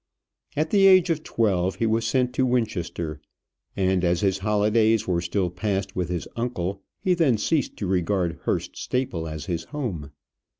At 0.55 0.71
the 0.71 0.87
age 0.87 1.11
of 1.11 1.21
twelve, 1.21 1.75
he 1.75 1.85
was 1.85 2.07
sent 2.07 2.33
to 2.33 2.43
Winchester, 2.43 3.21
and 3.77 4.03
as 4.03 4.21
his 4.21 4.39
holidays 4.39 5.07
were 5.07 5.21
still 5.21 5.51
passed 5.51 5.95
with 5.95 6.09
his 6.09 6.27
uncle, 6.35 6.81
he 7.01 7.13
then 7.13 7.37
ceased 7.37 7.77
to 7.77 7.85
regard 7.85 8.39
Hurst 8.45 8.75
Staple 8.75 9.27
as 9.27 9.45
his 9.45 9.65
home. 9.65 10.09